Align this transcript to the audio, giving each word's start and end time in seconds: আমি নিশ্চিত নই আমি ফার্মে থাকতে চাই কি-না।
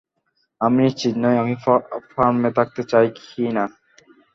আমি 0.61 0.79
নিশ্চিত 0.83 1.13
নই 1.23 1.35
আমি 1.43 1.53
ফার্মে 2.11 2.49
থাকতে 2.57 2.81
চাই 2.91 3.07
কি-না। 3.17 3.63